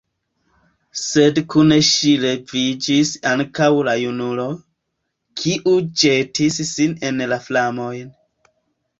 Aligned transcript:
Sed 0.99 1.35
kun 1.53 1.73
ŝi 1.89 2.13
leviĝis 2.21 3.11
ankaŭ 3.31 3.67
la 3.89 3.93
junulo, 4.03 4.45
kiu 5.43 5.75
ĵetis 6.05 6.57
sin 6.71 6.97
en 7.11 7.21
la 7.35 7.39
flamojn. 7.49 8.09